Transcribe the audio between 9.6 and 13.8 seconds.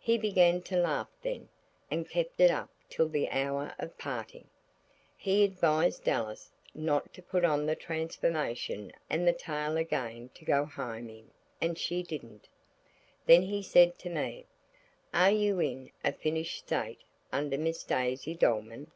again to go home in, and she didn't. Then he